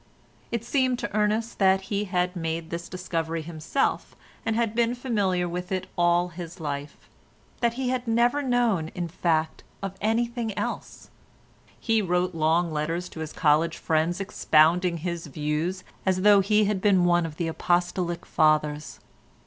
[0.51, 5.71] It seemed to Ernest that he had made this discovery himself and been familiar with
[5.71, 7.07] it all his life,
[7.59, 11.11] that he had never known, in fact, of anything else.
[11.79, 16.81] He wrote long letters to his college friends expounding his views as though he had
[16.81, 18.99] been one of the Apostolic fathers.